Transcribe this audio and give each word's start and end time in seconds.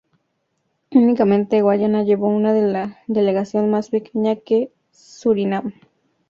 Únicamente 0.89 1.61
Guyana 1.61 2.01
llevó 2.01 2.27
una 2.27 2.53
delegación 3.05 3.69
más 3.69 3.91
pequeña 3.91 4.35
que 4.35 4.71
Surinam. 4.89 5.73